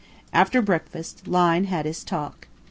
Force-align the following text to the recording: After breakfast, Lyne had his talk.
After 0.33 0.63
breakfast, 0.63 1.27
Lyne 1.27 1.65
had 1.65 1.85
his 1.85 2.03
talk. 2.03 2.47